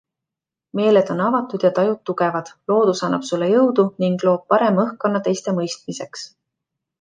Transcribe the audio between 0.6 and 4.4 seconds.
Meeled on avatud ja tajud tugevad, loodus annab sulle jõudu ning